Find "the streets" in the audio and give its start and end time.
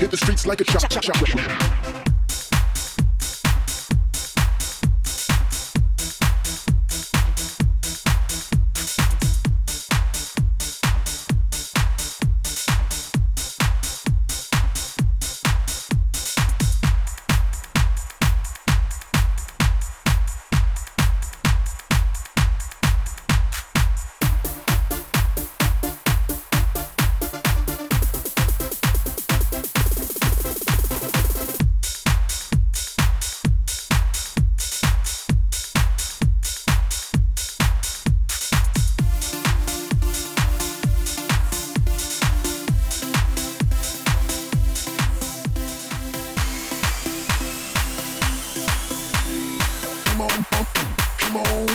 0.10-0.46